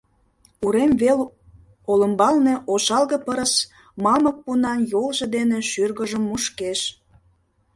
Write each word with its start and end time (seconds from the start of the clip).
Урем 0.65 0.91
вел 1.01 1.19
олымбалне 1.91 2.55
ошалге 2.73 3.17
пырыс 3.25 3.53
мамык 4.03 4.37
пунан 4.43 4.79
йолжо 4.91 5.25
дене 5.35 5.59
шӱргыжым 5.69 6.23
«мушкеш». 6.29 6.79